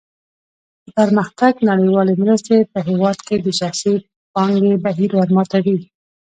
[0.85, 3.95] د پرمختګ نړیوالې مرستې په هېواد کې د شخصي
[4.33, 5.79] پانګې بهیر ورماتوي.